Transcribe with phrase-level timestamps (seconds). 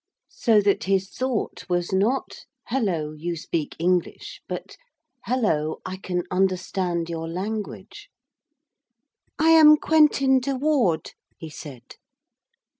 [0.31, 4.75] So that his thought was not, 'Hullo, you speak English!' but
[5.27, 8.09] 'Hullo, I can understand your language.'
[9.37, 11.97] 'I am Quentin de Ward,' he said.